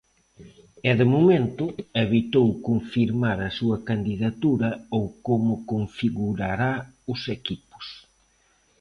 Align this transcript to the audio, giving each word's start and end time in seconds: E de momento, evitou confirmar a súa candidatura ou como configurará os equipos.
E 0.89 0.91
de 0.99 1.05
momento, 1.13 1.65
evitou 2.05 2.47
confirmar 2.67 3.37
a 3.47 3.53
súa 3.57 3.77
candidatura 3.89 4.69
ou 4.97 5.05
como 5.27 5.53
configurará 5.71 6.73
os 7.11 7.21
equipos. 7.37 7.85